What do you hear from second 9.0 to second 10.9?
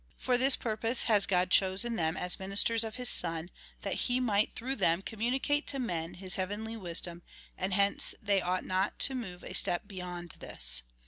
move a step beyond this."